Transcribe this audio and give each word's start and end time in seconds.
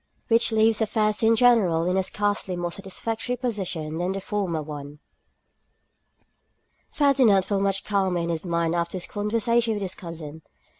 Which 0.29 0.51
Leaves 0.51 0.81
Affairs 0.81 1.21
in 1.21 1.35
General 1.35 1.85
in 1.85 1.95
a 1.95 2.01
Scarcely 2.01 2.55
More 2.55 2.71
Satisfactory 2.71 3.35
Position 3.37 3.99
than 3.99 4.13
the 4.13 4.19
Former 4.19 4.63
One. 4.63 4.97
FERDINAND 6.89 7.45
felt 7.45 7.61
much 7.61 7.83
calmer 7.83 8.17
in 8.19 8.29
his 8.29 8.43
mind 8.47 8.73
after 8.73 8.97
this 8.97 9.05
conversation 9.05 9.73
with 9.75 9.83
his 9.83 9.93
cousin. 9.93 10.41